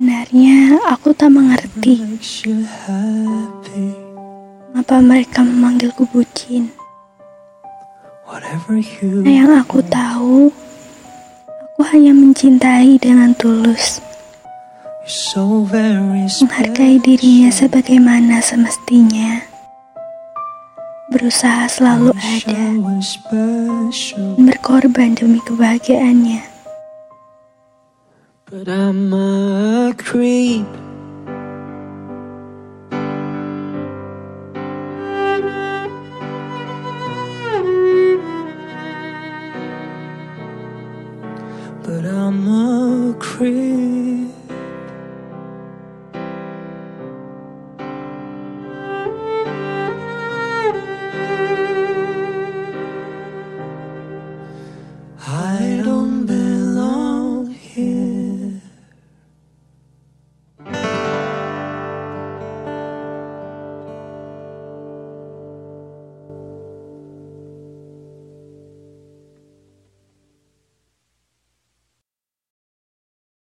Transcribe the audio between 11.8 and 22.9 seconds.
hanya mencintai dengan tulus, menghargai dirinya sebagaimana semestinya. Berusaha selalu ada